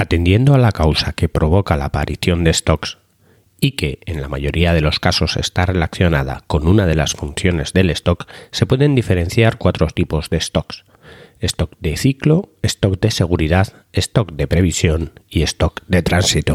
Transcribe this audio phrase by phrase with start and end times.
[0.00, 2.96] Atendiendo a la causa que provoca la aparición de stocks
[3.60, 7.74] y que en la mayoría de los casos está relacionada con una de las funciones
[7.74, 10.86] del stock, se pueden diferenciar cuatro tipos de stocks.
[11.40, 16.54] Stock de ciclo, stock de seguridad, stock de previsión y stock de tránsito.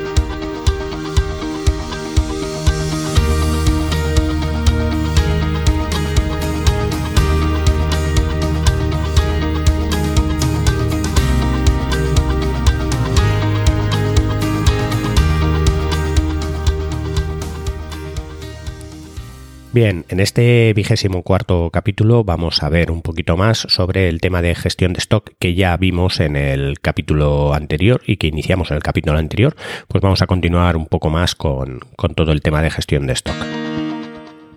[19.73, 24.41] Bien, en este vigésimo cuarto capítulo vamos a ver un poquito más sobre el tema
[24.41, 28.75] de gestión de stock que ya vimos en el capítulo anterior y que iniciamos en
[28.75, 29.55] el capítulo anterior,
[29.87, 31.79] pues vamos a continuar un poco más con,
[32.17, 33.35] todo el tema de gestión de stock.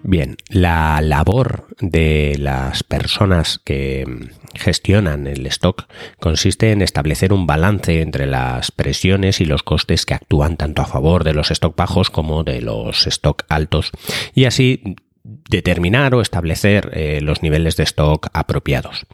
[0.03, 4.05] Bien, la labor de las personas que
[4.55, 5.87] gestionan el stock
[6.19, 10.87] consiste en establecer un balance entre las presiones y los costes que actúan tanto a
[10.87, 13.93] favor de los stock bajos como de los stock altos
[14.35, 19.07] y así determinar o establecer eh, los niveles de stock apropiados.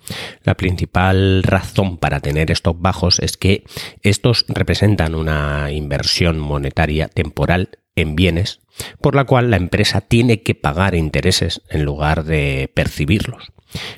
[0.43, 3.65] La principal razón para tener stock bajos es que
[4.03, 8.61] estos representan una inversión monetaria temporal en bienes
[9.01, 13.53] por la cual la empresa tiene que pagar intereses en lugar de percibirlos.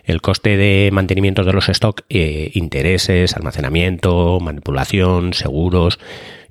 [0.05, 5.99] El coste de mantenimiento de los stock, eh, intereses, almacenamiento, manipulación, seguros,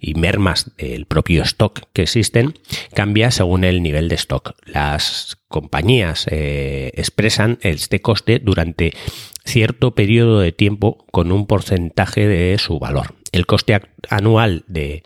[0.01, 2.55] y mermas del propio stock que existen
[2.93, 4.55] cambia según el nivel de stock.
[4.65, 8.93] Las compañías eh, expresan este coste durante
[9.45, 13.13] cierto periodo de tiempo con un porcentaje de su valor.
[13.31, 15.03] El coste anual de,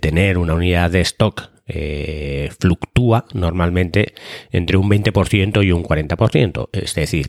[0.00, 4.14] tener una unidad de stock eh, fluctúa normalmente
[4.50, 6.70] entre un 20% y un 40%.
[6.72, 7.26] Es decir,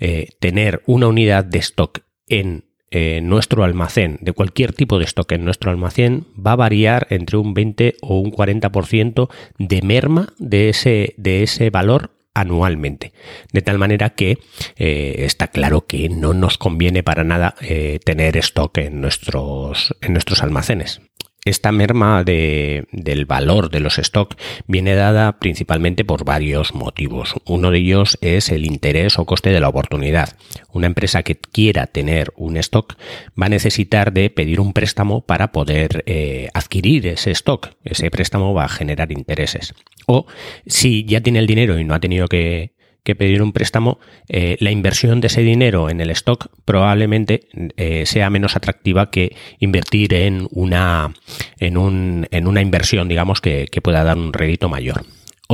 [0.00, 5.32] eh, tener una unidad de stock en eh, nuestro almacén, de cualquier tipo de stock
[5.32, 10.68] en nuestro almacén, va a variar entre un 20 o un 40% de merma de
[10.68, 13.12] ese, de ese valor anualmente.
[13.52, 14.38] De tal manera que
[14.76, 20.12] eh, está claro que no nos conviene para nada eh, tener stock en nuestros, en
[20.12, 21.00] nuestros almacenes.
[21.44, 24.36] Esta merma de, del valor de los stocks
[24.68, 27.34] viene dada principalmente por varios motivos.
[27.44, 30.36] Uno de ellos es el interés o coste de la oportunidad.
[30.70, 32.94] Una empresa que quiera tener un stock
[33.40, 37.70] va a necesitar de pedir un préstamo para poder eh, adquirir ese stock.
[37.82, 39.74] Ese préstamo va a generar intereses.
[40.06, 40.26] O
[40.66, 42.72] si ya tiene el dinero y no ha tenido que,
[43.04, 43.98] que pedir un préstamo,
[44.28, 49.34] eh, la inversión de ese dinero en el stock probablemente eh, sea menos atractiva que
[49.58, 51.12] invertir en una,
[51.58, 55.04] en, un, en una inversión, digamos, que, que pueda dar un rédito mayor.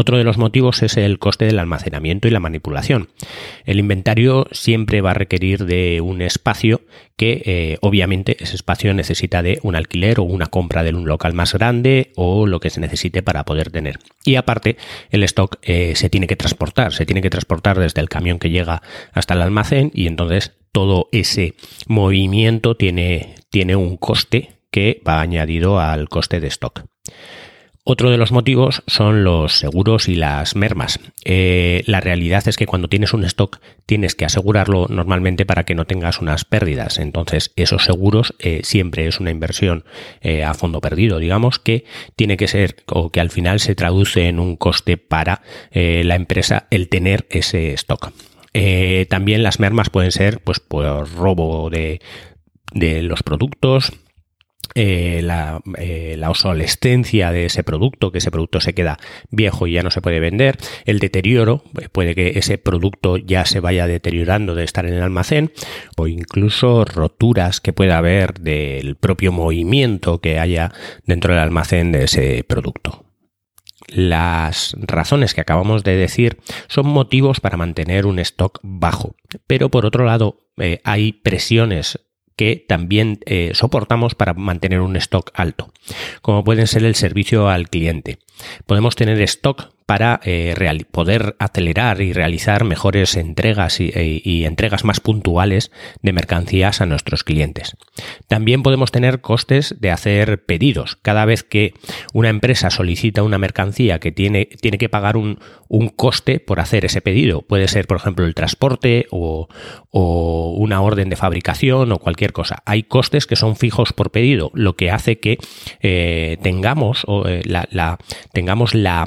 [0.01, 3.09] Otro de los motivos es el coste del almacenamiento y la manipulación.
[3.65, 6.83] El inventario siempre va a requerir de un espacio
[7.17, 11.35] que eh, obviamente ese espacio necesita de un alquiler o una compra de un local
[11.35, 13.99] más grande o lo que se necesite para poder tener.
[14.25, 14.77] Y aparte
[15.11, 18.51] el stock eh, se tiene que transportar, se tiene que transportar desde el camión que
[18.51, 18.83] llega
[19.13, 21.55] hasta el almacén y entonces todo ese
[21.89, 26.85] movimiento tiene, tiene un coste que va añadido al coste de stock.
[27.91, 31.01] Otro de los motivos son los seguros y las mermas.
[31.25, 35.75] Eh, la realidad es que cuando tienes un stock tienes que asegurarlo normalmente para que
[35.75, 36.99] no tengas unas pérdidas.
[36.99, 39.85] Entonces esos seguros eh, siempre es una inversión
[40.21, 44.29] eh, a fondo perdido, digamos, que tiene que ser o que al final se traduce
[44.29, 45.41] en un coste para
[45.73, 48.13] la empresa el tener ese stock.
[49.09, 52.03] también las mermas pueden ser pues por robo de,
[52.75, 53.95] de los productos,
[54.75, 58.99] eh, la, eh, obsolescencia de ese producto, que ese producto se queda
[59.31, 63.45] viejo y ya no se puede vender, el deterioro, eh, puede que ese producto ya
[63.45, 65.53] se vaya deteriorando de estar en el almacén,
[65.97, 70.71] o incluso roturas que pueda haber del propio movimiento que haya
[71.05, 73.07] dentro del almacén de ese producto.
[73.89, 79.17] Las razones que acabamos de decir son motivos para mantener un stock bajo,
[79.47, 80.47] pero por otro lado
[80.85, 81.99] hay presiones
[82.39, 85.73] que también eh, soportamos para mantener un stock alto,
[86.23, 88.19] como pueden ser el servicio al cliente.
[88.65, 90.55] Podemos tener stock para eh,
[90.91, 96.87] poder acelerar y realizar mejores entregas y, e, y, entregas más puntuales de mercancías a
[96.87, 97.75] nuestros clientes.
[98.27, 100.99] También podemos tener costes de hacer pedidos.
[101.01, 101.73] Cada vez que
[102.13, 105.39] una empresa solicita una mercancía que tiene, tiene que pagar un,
[105.69, 107.43] un coste por hacer ese pedido.
[107.43, 109.49] Puede ser, por ejemplo, el transporte o,
[109.91, 112.63] una orden de fabricación o cualquier cosa.
[112.67, 115.39] Hay costes que son fijos por pedido, lo que hace que
[115.81, 117.99] eh, tengamos, eh, la,
[118.33, 119.07] tengamos la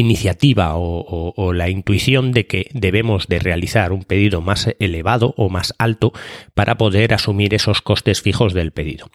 [0.00, 5.74] iniciativa o, la intuición de que debemos de realizar un pedido más elevado o más
[5.78, 6.12] alto
[6.54, 9.10] para poder asumir esos costes fijos del pedido.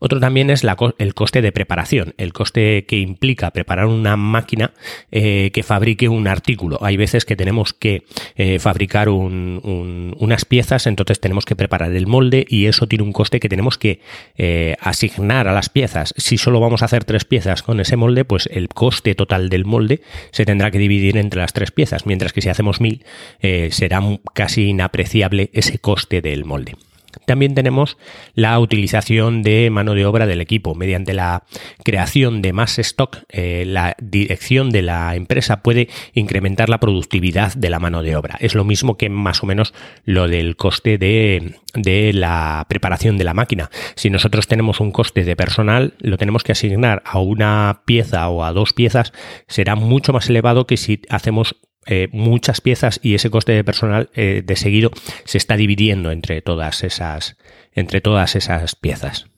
[0.00, 0.64] Otro también es
[0.98, 4.72] el coste de preparación, el coste que implica preparar una máquina
[5.10, 6.78] eh, que fabrique un artículo.
[6.82, 8.04] Hay veces que tenemos que
[8.36, 13.40] eh, fabricar unas piezas, entonces tenemos que preparar el molde y eso tiene un coste
[13.40, 14.00] que tenemos que
[14.36, 16.14] eh, asignar a las piezas.
[16.16, 19.64] Si solo vamos a hacer tres piezas con ese molde, pues el coste total del
[19.64, 23.04] molde se tendrá que dividir entre las tres piezas, mientras que si hacemos mil
[23.70, 24.00] será
[24.34, 26.74] casi inapreciable ese coste del molde.
[27.26, 27.96] También tenemos
[28.34, 30.74] la utilización de mano de obra del equipo.
[30.74, 31.44] Mediante la
[31.84, 37.70] creación de más stock, eh, la dirección de la empresa puede incrementar la productividad de
[37.70, 38.36] la mano de obra.
[38.40, 39.74] Es lo mismo que más o menos
[40.04, 43.70] lo del coste de, de la preparación de la máquina.
[43.94, 48.44] Si nosotros tenemos un coste de personal, lo tenemos que asignar a una pieza o
[48.44, 49.12] a dos piezas,
[49.48, 51.56] será mucho más elevado que si hacemos
[51.86, 54.90] eh, muchas piezas y ese coste de personal eh, de seguido
[55.24, 57.36] se está dividiendo entre todas esas
[57.74, 59.31] entre todas esas piezas.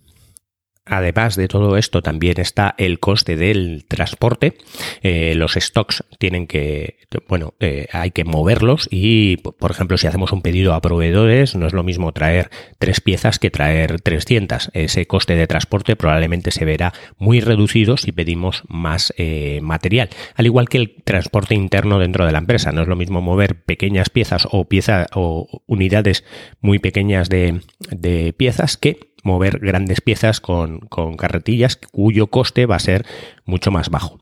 [0.86, 4.58] Además de todo esto, también está el coste del transporte.
[5.02, 10.32] Eh, los stocks tienen que, bueno, eh, hay que moverlos y, por ejemplo, si hacemos
[10.32, 14.72] un pedido a proveedores, no es lo mismo traer tres piezas que traer 300.
[14.74, 20.10] Ese coste de transporte probablemente se verá muy reducido si pedimos más eh, material.
[20.34, 22.72] Al igual que el transporte interno dentro de la empresa.
[22.72, 26.24] No es lo mismo mover pequeñas piezas o piezas o unidades
[26.60, 30.80] muy pequeñas de, de piezas que mover grandes piezas con,
[31.18, 33.04] carretillas cuyo coste va a ser
[33.44, 34.20] mucho más bajo.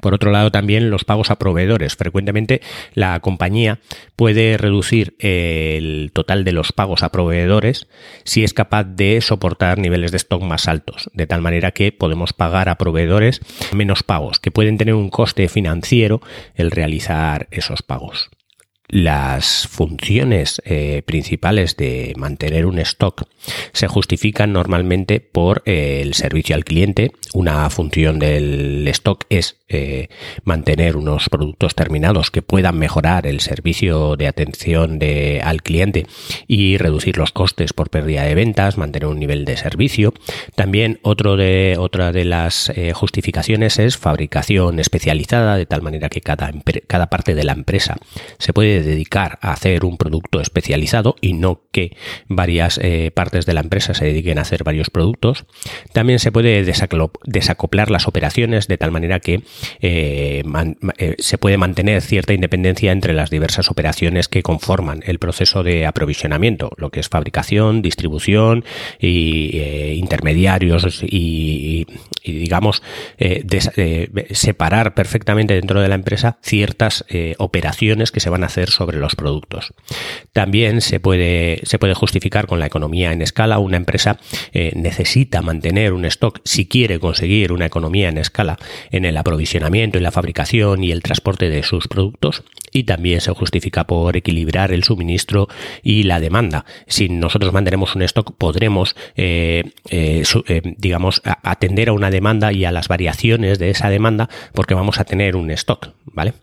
[0.00, 1.94] Por otro lado, también los pagos a proveedores.
[1.94, 2.60] Frecuentemente
[2.94, 3.78] la compañía
[4.16, 7.86] puede reducir el total de los pagos a proveedores
[8.24, 12.32] si es capaz de soportar niveles de stock más altos, de tal manera que podemos
[12.32, 13.40] pagar a proveedores
[13.72, 16.20] menos pagos, que pueden tener un coste financiero
[16.56, 18.30] el realizar esos pagos
[18.88, 23.24] las funciones eh, principales de mantener un stock
[23.72, 27.12] se justifican normalmente por eh, el servicio al cliente.
[27.34, 30.08] Una función del stock es eh,
[30.44, 36.06] mantener unos productos terminados que puedan mejorar el servicio de atención de, al cliente
[36.46, 40.14] y reducir los costes por pérdida de ventas, mantener un nivel de servicio.
[40.54, 46.52] También otro de, otra de las justificaciones es fabricación especializada, de tal manera que cada,
[46.86, 47.96] cada parte de la empresa
[48.38, 51.94] se puede dedicar a hacer un producto especializado y no que
[52.26, 55.44] varias eh, partes de la empresa se dediquen a hacer varios productos.
[55.92, 59.42] También se puede desacoplar las operaciones de tal manera que
[59.82, 60.42] eh,
[60.96, 65.84] eh, se puede mantener cierta independencia entre las diversas operaciones que conforman el proceso de
[65.84, 68.64] aprovisionamiento, lo que es fabricación, distribución
[68.98, 69.58] y
[69.96, 71.86] intermediarios y,
[72.24, 72.82] digamos
[74.30, 77.04] separar perfectamente dentro de la empresa ciertas
[77.38, 79.74] operaciones que se van a hacer sobre los productos.
[80.32, 83.58] También se puede, se puede justificar con la economía en escala.
[83.58, 84.18] Una empresa
[84.52, 88.56] eh, necesita mantener un stock si quiere conseguir una economía en escala
[88.90, 92.44] en el aprovisionamiento, en la fabricación y el transporte de sus productos.
[92.72, 95.48] Y también se justifica por equilibrar el suministro
[95.82, 96.64] y la demanda.
[96.86, 100.24] Si nosotros mantenemos un stock, podremos, eh, eh,
[100.76, 105.04] digamos, atender a una demanda y a las variaciones de esa demanda porque vamos a
[105.04, 106.34] tener un stock, ¿vale?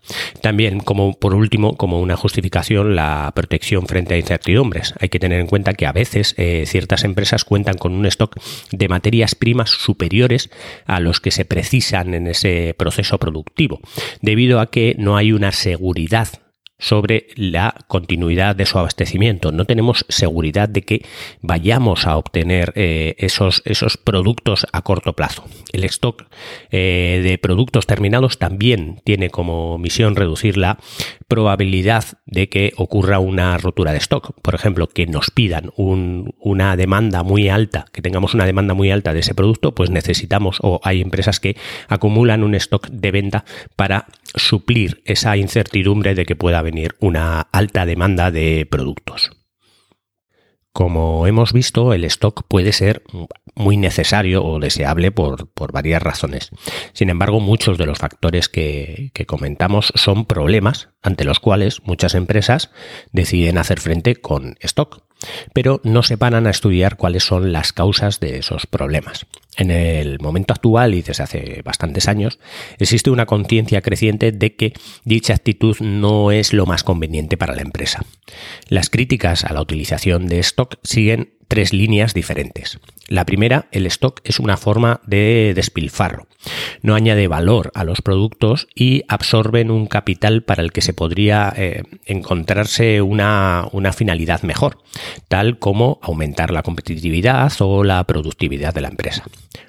[0.42, 4.94] También, como por último, como una justificación la protección frente a incertidumbres.
[5.00, 8.36] Hay que tener en cuenta que a veces eh, ciertas empresas cuentan con un stock
[8.72, 10.50] de materias primas superiores
[10.86, 13.78] a los que se precisan en ese proceso productivo,
[14.22, 16.43] debido a que no hay una seguridad
[16.78, 19.52] sobre la continuidad de su abastecimiento.
[19.52, 21.06] No tenemos seguridad de que
[21.40, 25.44] vayamos a obtener eh, esos, esos productos a corto plazo.
[25.72, 26.24] El stock
[26.70, 30.78] eh, de productos terminados también tiene como misión reducir la
[31.28, 34.34] probabilidad de que ocurra una rotura de stock.
[34.42, 39.14] Por ejemplo, que nos pidan una demanda muy alta, que tengamos una demanda muy alta
[39.14, 41.56] de ese producto, pues necesitamos o hay empresas que
[41.88, 43.44] acumulan un stock de venta
[43.76, 49.30] para suplir esa incertidumbre de que pueda venir una alta demanda de productos.
[50.72, 53.04] Como hemos visto, el stock puede ser
[53.54, 56.50] muy necesario o deseable por, varias razones.
[56.92, 62.16] Sin embargo, muchos de los factores que, que, comentamos son problemas ante los cuales muchas
[62.16, 62.72] empresas
[63.12, 65.04] deciden hacer frente con stock,
[65.52, 69.26] pero no se paran a estudiar cuáles son las causas de esos problemas.
[69.56, 72.38] En el momento actual y desde hace bastantes años
[72.78, 74.72] existe una conciencia creciente de que
[75.04, 78.04] dicha actitud no es lo más conveniente para la empresa.
[78.68, 82.80] Las críticas a la utilización de stock siguen tres líneas diferentes.
[83.08, 86.26] La primera, el stock es una forma de despilfarro.
[86.80, 91.52] No añade valor a los productos y absorben un capital para el que se podría
[91.56, 94.78] eh, encontrarse una, una, finalidad mejor,
[95.28, 99.24] tal como aumentar la competitividad o la productividad de la empresa.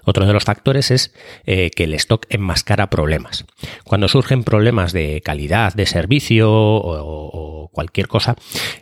[0.06, 1.13] Otro de los factores es
[1.46, 3.46] eh, que el stock enmascara problemas.
[3.84, 8.36] Cuando surgen problemas de calidad de servicio o cualquier cosa,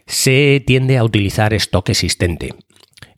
[0.05, 2.53] se tiende a utilizar stock existente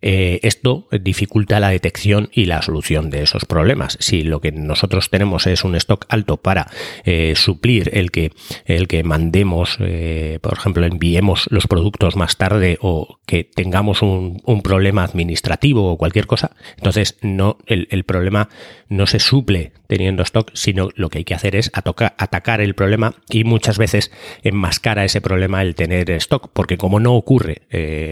[0.07, 3.97] eh, esto dificulta la detección y la solución de esos problemas.
[3.99, 6.67] Si lo que nosotros tenemos es un stock alto para
[7.05, 8.31] eh, suplir el que,
[8.65, 14.43] el que mandemos, eh, por ejemplo, enviemos los productos más tarde o que tengamos un,
[14.63, 18.49] problema administrativo o cualquier cosa, entonces no, el, el, problema
[18.89, 23.15] no se suple teniendo stock, sino lo que hay que hacer es atacar el problema
[23.29, 24.11] y muchas veces
[24.43, 27.63] enmascara ese problema el tener stock, porque como no ocurre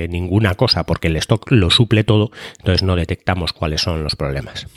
[0.09, 4.67] ninguna cosa, porque el stock lo suple todo, entonces no detectamos cuáles son los problemas.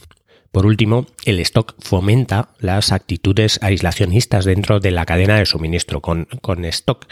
[0.57, 6.01] Por último, el stock fomenta las actitudes aislacionistas dentro de la cadena de suministro.
[6.01, 6.27] Con,
[6.65, 7.07] stock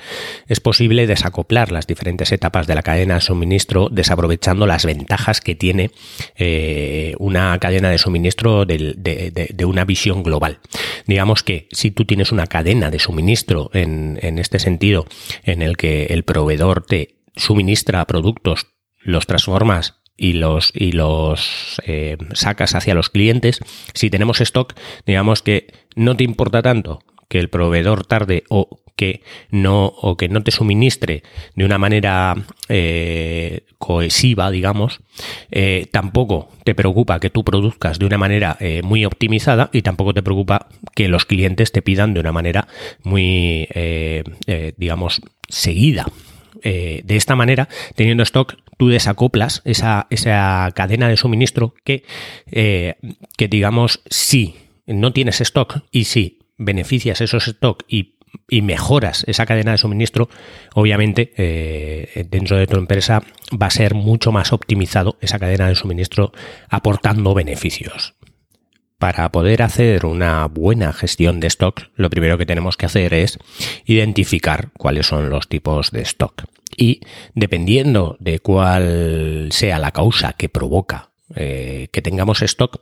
[0.49, 5.55] es posible desacoplar las diferentes etapas de la cadena de suministro desaprovechando las ventajas que
[5.55, 5.91] tiene
[6.37, 10.61] eh, una cadena de suministro de, una visión global.
[11.07, 15.05] Digamos que si tú tienes una cadena de suministro en, en este sentido
[15.43, 18.74] en el que el proveedor te suministra productos
[19.05, 23.61] los transformas y los, y los eh, sacas hacia los clientes,
[23.95, 24.75] si tenemos stock,
[25.07, 30.29] digamos que no te importa tanto que el proveedor tarde o que no o que
[30.29, 31.25] no te suministre
[31.57, 32.37] de una manera
[32.69, 35.01] eh, cohesiva, digamos,
[35.51, 40.23] eh, tampoco te preocupa que tú produzcas de una manera muy optimizada y tampoco te
[40.23, 42.69] preocupa que los clientes te pidan de una manera
[43.03, 43.69] muy,
[44.77, 46.07] digamos, seguida.
[46.65, 52.05] De esta manera, teniendo stock, tú desacoplas esa, esa cadena de suministro que,
[52.51, 52.97] eh,
[53.37, 54.57] que digamos, si
[54.87, 58.15] no tienes stock y si beneficias esos stock y,
[58.63, 60.29] mejoras esa cadena de suministro,
[60.75, 65.77] obviamente eh, dentro de tu empresa va a ser mucho más optimizado esa cadena de
[65.77, 66.33] suministro
[66.69, 68.15] aportando beneficios.
[68.99, 73.39] Para poder hacer una buena gestión de stock, lo primero que tenemos que hacer es
[73.85, 76.45] identificar cuáles son los tipos de stock
[76.77, 77.01] y
[77.35, 82.81] dependiendo de cuál sea la causa que provoca eh, que tengamos stock,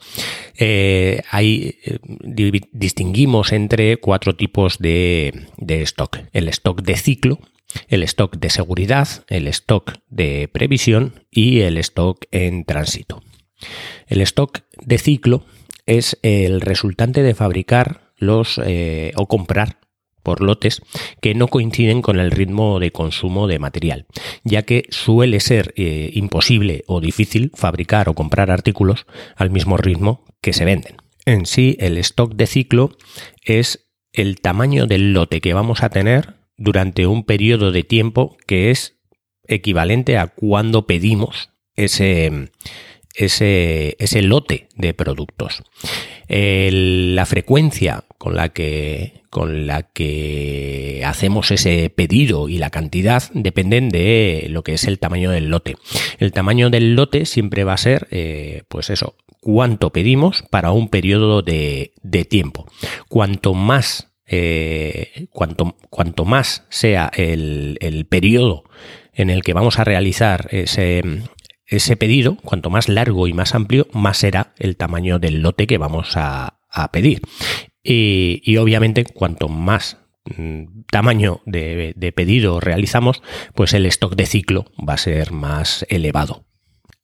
[0.59, 6.19] eh, eh, distinguimos entre cuatro tipos de, de stock.
[6.33, 7.39] El stock de ciclo,
[7.89, 13.23] el stock de seguridad, el stock de previsión y el stock en tránsito.
[14.09, 15.47] El stock de ciclo
[15.87, 19.79] es el resultante de fabricar los o comprar
[20.23, 20.83] por lotes
[21.21, 24.07] que no coinciden con el ritmo de consumo de material,
[24.45, 30.25] ya que suele ser eh, imposible o difícil fabricar o comprar artículos al mismo ritmo
[30.41, 30.97] que se venden.
[31.25, 32.97] En sí, el stock de ciclo
[33.45, 38.71] es el tamaño del lote que vamos a tener durante un periodo de tiempo que
[38.71, 38.99] es
[39.47, 42.51] equivalente a cuando pedimos ese,
[43.15, 45.63] ese, ese lote de productos.
[46.29, 53.89] la frecuencia con la que con la que hacemos ese pedido y la cantidad dependen
[53.89, 55.77] de lo que es el tamaño del lote.
[56.19, 60.89] El tamaño del lote siempre va a ser, eh, pues eso, cuánto pedimos para un
[60.89, 61.95] periodo de,
[62.29, 62.67] tiempo.
[63.09, 68.65] Cuanto más, eh, cuanto, cuanto más sea el, el periodo
[69.15, 71.03] en el que vamos a realizar ese,
[71.67, 75.79] ese pedido, cuanto más largo y más amplio, más será el tamaño del lote que
[75.79, 77.23] vamos a, a pedir.
[77.85, 79.99] Y, obviamente cuanto más
[80.37, 83.23] mm, tamaño de, de, pedido realizamos,
[83.55, 86.47] pues el stock de ciclo va a ser más elevado.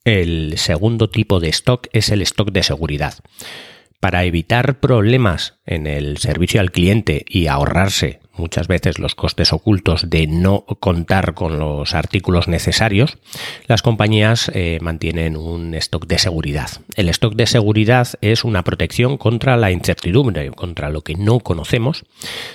[0.05, 3.15] El segundo tipo de stock es el stock de seguridad.
[4.00, 10.11] Para evitar problemas en el servicio al cliente y ahorrarse muchas veces los costes ocultos
[10.11, 13.18] de no contar con los artículos necesarios,
[13.66, 16.71] las compañías eh, mantienen un stock de seguridad.
[16.97, 22.04] El stock de seguridad es una protección contra la incertidumbre, contra lo que no conocemos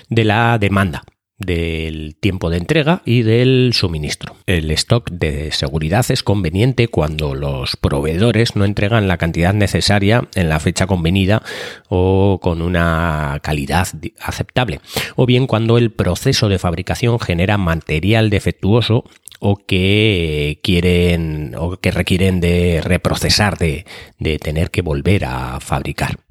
[0.09, 1.03] de la demanda.
[1.37, 4.35] Del tiempo de entrega y del suministro.
[4.45, 10.49] El stock de seguridad es conveniente cuando los proveedores no entregan la cantidad necesaria en
[10.49, 11.43] la fecha convenida
[11.89, 13.87] o con una calidad
[14.21, 14.79] aceptable,
[15.15, 19.05] o bien cuando el proceso de fabricación genera material defectuoso
[19.39, 23.85] o que quieren o que requieren de reprocesar, de,
[24.17, 26.22] de tener que volver a fabricar.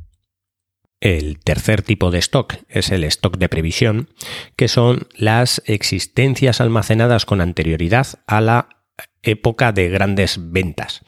[1.03, 4.09] El tercer tipo de stock es el stock de previsión,
[4.55, 8.69] que son las existencias almacenadas con anterioridad a la
[9.25, 11.01] época de grandes ventas.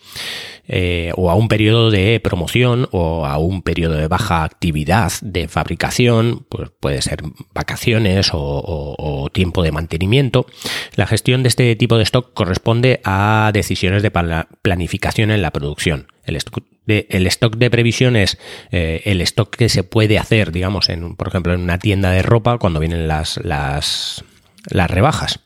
[0.66, 5.46] Eh, o a un periodo de promoción o a un periodo de baja actividad de
[5.46, 7.22] fabricación, pues puede ser
[7.52, 10.46] vacaciones o, tiempo de mantenimiento.
[10.96, 16.08] La gestión de este tipo de stock corresponde a decisiones de planificación en la producción.
[16.86, 18.38] De, el stock de previsión es
[18.70, 22.22] eh, el stock que se puede hacer, digamos, en, por ejemplo, en una tienda de
[22.22, 24.24] ropa cuando vienen las, las,
[24.70, 25.40] las rebajas.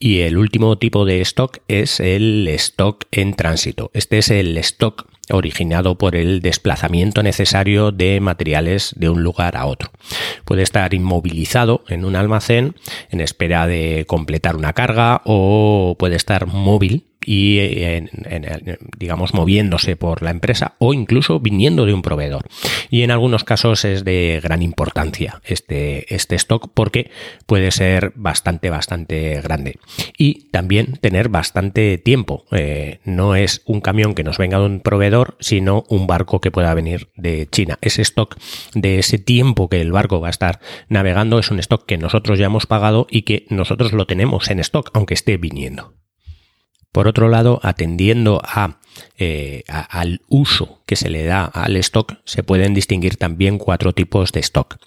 [0.00, 3.90] Y el último tipo de stock es el stock en tránsito.
[3.94, 9.66] Este es el stock originado por el desplazamiento necesario de materiales de un lugar a
[9.66, 9.90] otro.
[10.44, 12.76] Puede estar inmovilizado en un almacén
[13.10, 17.58] en espera de completar una carga o puede estar móvil y
[18.98, 22.46] digamos moviéndose por la empresa o incluso viniendo de un proveedor.
[22.90, 27.10] Y en algunos casos es de gran importancia este, este stock porque
[27.46, 29.78] puede ser bastante, bastante grande.
[30.16, 32.44] Y también tener bastante tiempo.
[32.52, 36.50] Eh, no es un camión que nos venga de un proveedor, sino un barco que
[36.50, 37.78] pueda venir de China.
[37.80, 38.36] Ese stock
[38.74, 42.38] de ese tiempo que el barco va a estar navegando es un stock que nosotros
[42.38, 45.94] ya hemos pagado y que nosotros lo tenemos en stock, aunque esté viniendo.
[46.92, 48.78] Por otro lado, atendiendo a
[49.18, 54.32] eh, al uso que se le da al stock, se pueden distinguir también cuatro tipos
[54.32, 54.78] de stock.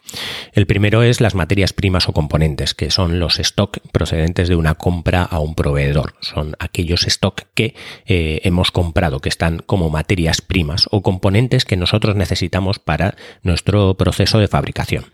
[0.53, 4.75] El primero es las materias primas o componentes, que son los stock procedentes de una
[4.75, 6.15] compra a un proveedor.
[6.21, 7.75] Son aquellos stock que
[8.07, 13.95] eh, hemos comprado, que están como materias primas o componentes que nosotros necesitamos para nuestro
[13.95, 15.05] proceso de fabricación.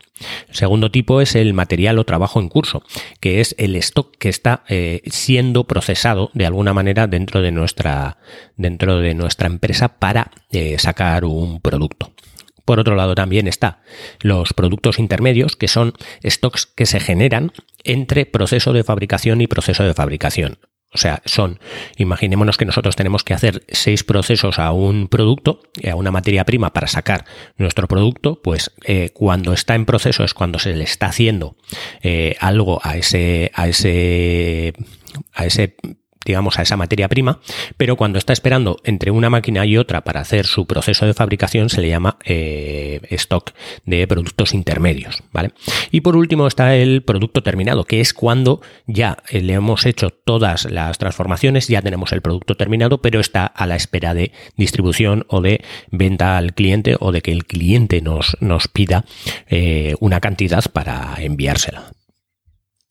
[0.48, 2.82] El segundo tipo es el material o trabajo en curso,
[3.20, 8.18] que es el stock que está eh, siendo procesado de alguna manera dentro de nuestra,
[8.58, 12.12] dentro de nuestra empresa para eh, sacar un producto.
[12.66, 13.80] Por otro lado, también está
[14.20, 19.84] los productos intermedios, que son stocks que se generan entre proceso de fabricación y proceso
[19.84, 20.58] de fabricación.
[20.92, 21.60] O sea, son,
[21.98, 26.72] imaginémonos que nosotros tenemos que hacer seis procesos a un producto, a una materia prima
[26.72, 27.26] para sacar
[27.58, 31.56] nuestro producto, pues eh, cuando está en proceso es cuando se le está haciendo
[32.02, 34.72] eh, algo a ese, a ese,
[35.34, 35.76] a ese
[36.24, 37.40] digamos, a esa materia prima,
[37.76, 41.68] pero cuando está esperando entre una máquina y otra para hacer su proceso de fabricación
[41.70, 43.52] se le llama eh, stock
[43.86, 45.52] de productos intermedios, ¿vale?
[45.90, 50.10] Y por último está el producto terminado, que es cuando ya eh, le hemos hecho
[50.10, 55.24] todas las transformaciones, ya tenemos el producto terminado, pero está a la espera de distribución
[55.28, 59.04] o de venta al cliente o de que el cliente nos, nos pida
[59.48, 61.92] eh, una cantidad para enviársela.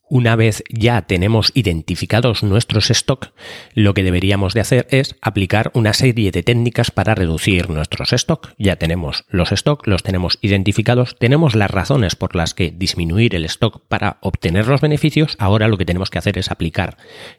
[0.09, 3.33] Una vez ya tenemos identificados nuestros stock,
[3.73, 8.53] lo que deberíamos de hacer es aplicar una serie de técnicas para reducir nuestros stock.
[8.57, 13.43] Ya tenemos los stock, los tenemos identificados, tenemos las razones por las que disminuir el
[13.45, 15.35] stock para obtener los beneficios.
[15.39, 16.95] Ahora lo que tenemos que hacer es aplicar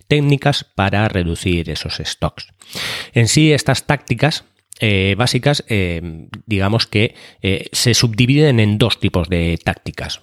[0.06, 2.48] técnicas para reducir esos stocks.
[3.14, 4.44] En sí, estas tácticas
[4.80, 10.22] eh, básicas, eh, digamos que eh, se subdividen en dos tipos de tácticas.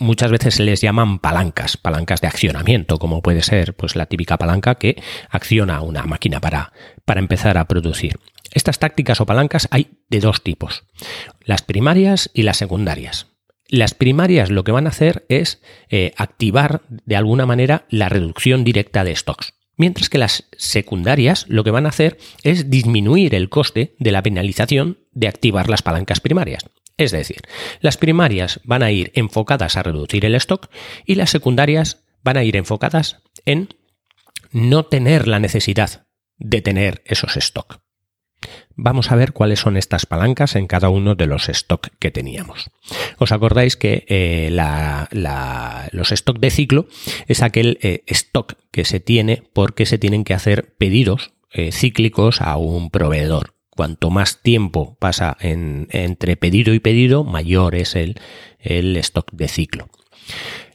[0.00, 4.36] muchas veces se les llaman palancas, palancas de accionamiento, como puede ser pues, la típica
[4.36, 6.72] palanca que acciona una máquina para,
[7.06, 8.18] para empezar a producir.
[8.52, 10.84] Estas tácticas o palancas hay de dos tipos,
[11.40, 13.28] las primarias y las secundarias.
[13.68, 15.60] Las primarias lo que van a hacer es
[16.16, 19.55] activar de alguna manera la reducción directa de stocks.
[19.76, 24.22] Mientras que las secundarias lo que van a hacer es disminuir el coste de la
[24.22, 26.64] penalización de activar las palancas primarias.
[26.96, 27.42] Es decir,
[27.80, 30.70] las primarias van a ir enfocadas a reducir el stock
[31.04, 33.68] y las secundarias van a ir enfocadas en
[34.50, 36.06] no tener la necesidad
[36.38, 37.78] de tener esos stocks.
[38.74, 42.70] Vamos a ver cuáles son estas palancas en cada uno de los stocks que teníamos.
[43.18, 44.50] ¿Os acordáis que eh,
[45.92, 46.86] los stocks de ciclo
[47.26, 52.40] es aquel eh, stock que se tiene porque se tienen que hacer pedidos eh, cíclicos
[52.40, 53.54] a un proveedor?
[53.70, 58.16] Cuanto más tiempo pasa entre pedido y pedido, mayor es el
[58.96, 59.90] stock de ciclo.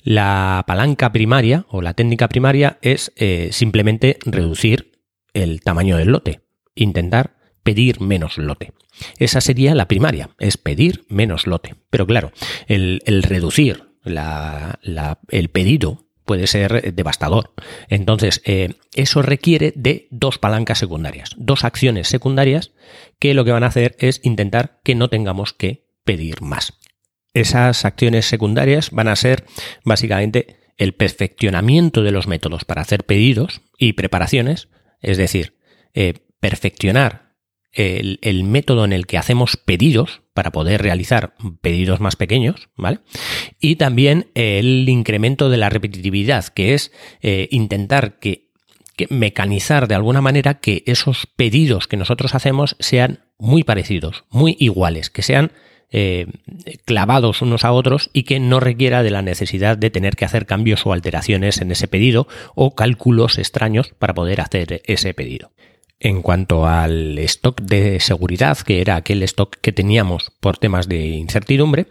[0.03, 3.11] La palanca primaria o la técnica primaria es
[3.49, 4.99] simplemente reducir
[5.33, 6.41] el tamaño del lote,
[6.75, 8.73] intentar pedir menos lote.
[9.17, 11.75] Esa sería la primaria, es pedir menos lote.
[11.89, 12.31] Pero claro,
[12.67, 17.53] el, reducir el pedido puede ser devastador.
[17.89, 22.71] Entonces, eh, eso requiere de dos palancas secundarias, dos acciones secundarias
[23.19, 26.73] que lo que van a hacer es intentar que no tengamos que pedir más.
[27.33, 29.45] Esas acciones secundarias van a ser
[29.83, 34.69] básicamente el perfeccionamiento de los métodos para hacer pedidos y preparaciones,
[35.01, 35.57] es decir,
[35.93, 37.30] eh, perfeccionar
[37.73, 42.99] el, método en el que hacemos pedidos para poder realizar pedidos más pequeños, ¿vale?
[43.59, 48.49] Y también el incremento de la repetitividad, que es eh, intentar que,
[48.95, 54.55] que mecanizar de alguna manera que esos pedidos que nosotros hacemos sean muy parecidos, muy
[54.59, 55.51] iguales, que sean
[55.93, 56.27] eh,
[56.85, 60.45] clavados unos a otros y que no requiera de la necesidad de tener que hacer
[60.45, 65.51] cambios o alteraciones en ese pedido o cálculos extraños para poder hacer ese pedido.
[66.03, 71.05] En cuanto al stock de seguridad, que era aquel stock que teníamos por temas de
[71.05, 71.85] incertidumbre,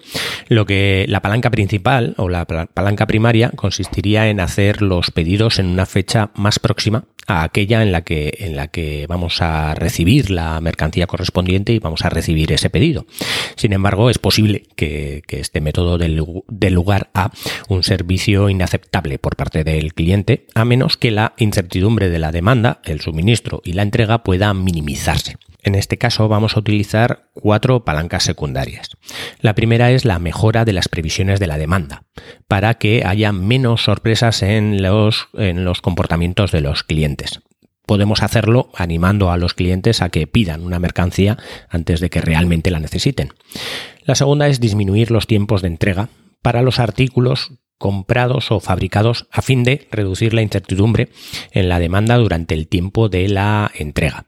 [0.49, 5.67] lo que la palanca principal o la palanca primaria consistiría en hacer los pedidos en
[5.67, 10.31] una fecha más próxima a aquella en la que, en la que vamos a recibir
[10.31, 13.07] la mercancía correspondiente y vamos a recibir ese pedido.
[13.57, 17.31] Sin embargo, es posible que, este método dé lugar a
[17.69, 22.81] un servicio inaceptable por parte del cliente, a menos que la incertidumbre de la demanda,
[22.85, 25.37] el suministro y la entrega pueda minimizarse.
[25.63, 28.91] En este caso vamos a utilizar cuatro palancas secundarias.
[29.41, 32.05] La primera es la mejora de las previsiones de la demanda,
[32.49, 37.41] para que haya menos sorpresas en los, en los comportamientos de los clientes.
[37.85, 41.37] Podemos hacerlo animando a los clientes a que pidan una mercancía
[41.69, 43.35] antes de que realmente la necesiten.
[44.05, 46.09] La segunda es disminuir los tiempos de entrega
[46.41, 51.09] para los artículos comprados o fabricados a fin de reducir la incertidumbre
[51.51, 54.27] en la demanda durante el tiempo de la entrega.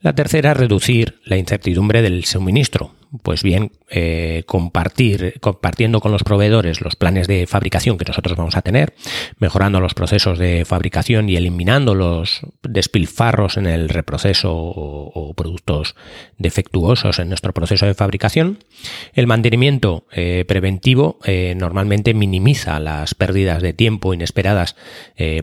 [0.00, 6.80] La tercera, reducir la incertidumbre del suministro, pues bien, eh, compartir, compartiendo con los proveedores
[6.80, 8.94] los planes de fabricación que nosotros vamos a tener,
[9.38, 15.96] mejorando los procesos de fabricación y eliminando los despilfarros en el reproceso o, productos
[16.38, 18.58] defectuosos en nuestro proceso de fabricación.
[19.14, 24.76] El mantenimiento eh, preventivo eh, normalmente minimiza las pérdidas de tiempo inesperadas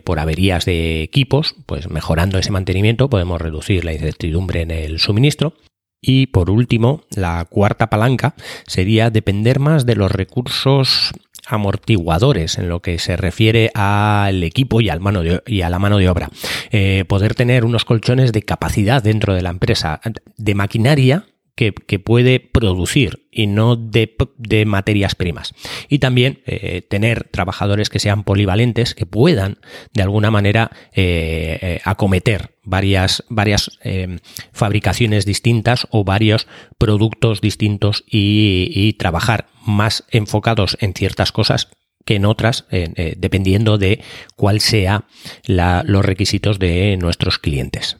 [0.04, 5.54] por averías de equipos, pues mejorando ese mantenimiento podemos reducir la incertidumbre en el suministro.
[6.00, 8.34] Y por último, la cuarta palanca
[8.66, 11.12] sería depender más de los recursos
[11.48, 16.30] amortiguadores en lo que se refiere al equipo y, a la mano de obra.
[16.70, 20.00] Eh, poder tener unos colchones de capacidad dentro de la empresa,
[20.36, 21.24] de maquinaria
[21.58, 24.14] que, puede producir y no de,
[24.64, 25.54] materias primas.
[25.88, 29.58] Y también eh, tener trabajadores que sean polivalentes, que puedan
[29.92, 33.78] de alguna manera eh, eh, acometer varias, varias
[34.52, 36.46] fabricaciones distintas o varios
[36.78, 41.68] productos distintos y, trabajar más enfocados en ciertas cosas
[42.04, 42.66] que en otras,
[43.16, 44.00] dependiendo de
[44.36, 45.04] cuál sea
[45.46, 47.96] los requisitos de nuestros clientes.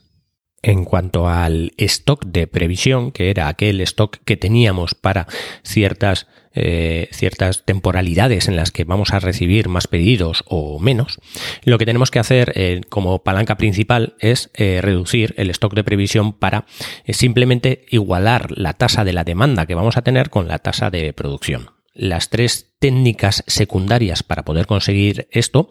[0.61, 5.29] En cuanto al stock de previsión, que era aquel stock que teníamos para
[5.63, 11.21] ciertas, eh, ciertas temporalidades en las que vamos a recibir más pedidos o menos,
[11.63, 15.85] lo que tenemos que hacer eh, como palanca principal es eh, reducir el stock de
[15.85, 16.67] previsión para
[17.09, 21.13] simplemente igualar la tasa de la demanda que vamos a tener con la tasa de
[21.13, 21.78] producción.
[21.99, 25.69] Las tres técnicas secundarias para poder conseguir esto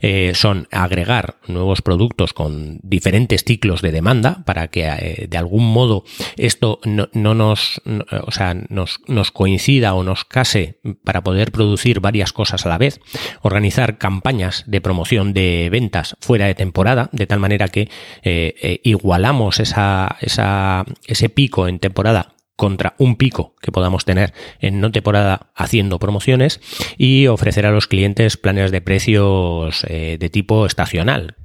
[0.00, 5.72] eh, son agregar nuevos productos con diferentes ciclos de demanda para que eh, de algún
[5.72, 6.02] modo
[6.36, 7.80] esto no, nos,
[8.26, 12.78] o sea, nos, nos, coincida o nos case para poder producir varias cosas a la
[12.78, 13.00] vez,
[13.42, 17.88] organizar campañas de promoción de ventas fuera de temporada, de tal manera que
[18.24, 24.82] eh, igualamos esa, esa, ese pico en temporada contra un pico que podamos tener en
[24.82, 26.60] no temporada haciendo promociones
[26.98, 31.36] y ofrecer a los clientes planes de precios eh, de tipo estacional,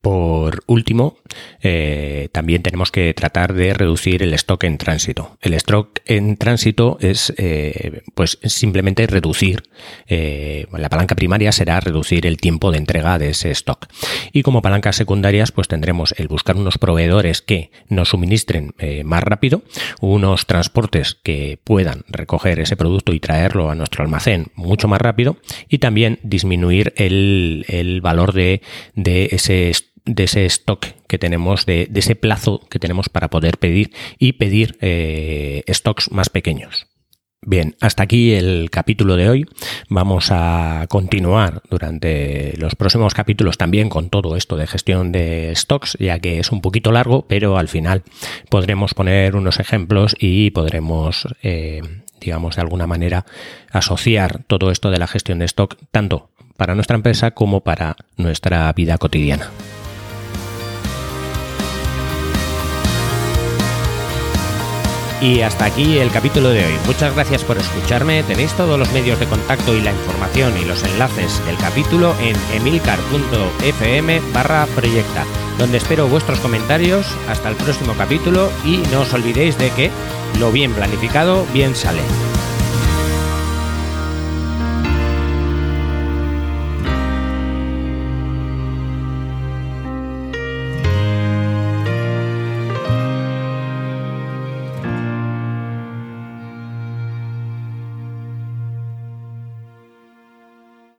[0.00, 1.18] por último,
[1.60, 5.36] eh, también tenemos que tratar de reducir el stock en tránsito.
[5.42, 9.62] El stock en tránsito es, eh, pues, simplemente reducir,
[10.06, 13.88] eh, la palanca primaria será reducir el tiempo de entrega de ese stock.
[14.32, 19.62] Y como palancas secundarias, pues tendremos el buscar unos proveedores que nos suministren más rápido,
[20.00, 25.36] unos transportes que puedan recoger ese producto y traerlo a nuestro almacén mucho más rápido,
[25.68, 28.62] y también disminuir el, el valor de,
[28.94, 33.58] de ese stock de ese stock que tenemos, de, ese plazo que tenemos para poder
[33.58, 36.86] pedir y pedir eh, stocks más pequeños.
[37.42, 39.46] Bien, hasta aquí el capítulo de hoy.
[39.88, 45.96] Vamos a continuar durante los próximos capítulos también con todo esto de gestión de stocks,
[45.98, 48.02] ya que es un poquito largo, pero al final
[48.50, 51.80] podremos poner unos ejemplos y podremos eh,
[52.20, 53.24] digamos, de alguna manera
[53.72, 58.70] asociar todo esto de la gestión de stock tanto para nuestra empresa como para nuestra
[58.74, 59.50] vida cotidiana.
[65.20, 66.72] Y hasta aquí el capítulo de hoy.
[66.86, 68.22] Muchas gracias por escucharme.
[68.22, 72.36] Tenéis todos los medios de contacto y la información y los enlaces del capítulo en
[72.54, 75.26] emilcar.fm barra proyecta,
[75.58, 77.06] donde espero vuestros comentarios.
[77.28, 79.90] Hasta el próximo capítulo y no os olvidéis de que
[80.38, 82.00] lo bien planificado bien sale.